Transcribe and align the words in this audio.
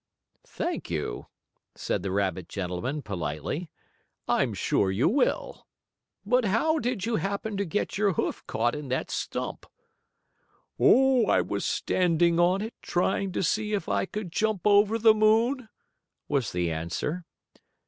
"Thank 0.47 0.89
you," 0.89 1.27
said 1.75 2.01
the 2.01 2.09
rabbit 2.11 2.49
gentleman, 2.49 3.03
politely. 3.03 3.69
"I'm 4.27 4.55
sure 4.55 4.89
you 4.89 5.07
will. 5.07 5.67
But 6.25 6.43
how 6.45 6.79
did 6.79 7.05
you 7.05 7.17
happen 7.17 7.55
to 7.57 7.65
get 7.65 7.99
your 7.99 8.13
hoof 8.13 8.43
caught 8.47 8.73
in 8.73 8.87
that 8.87 9.11
stump?" 9.11 9.67
"Oh, 10.79 11.27
I 11.27 11.41
was 11.41 11.65
standing 11.67 12.39
on 12.39 12.63
it, 12.63 12.73
trying 12.81 13.31
to 13.33 13.43
see 13.43 13.73
if 13.73 13.87
I 13.87 14.07
could 14.07 14.31
jump 14.31 14.65
over 14.65 14.97
the 14.97 15.13
moon," 15.13 15.69
was 16.27 16.51
the 16.51 16.71
answer. 16.71 17.23